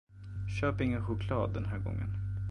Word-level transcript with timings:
Köp 0.59 0.81
ingen 0.81 1.05
choklad 1.05 1.53
den 1.53 1.65
här 1.65 1.77
gången. 1.79 2.35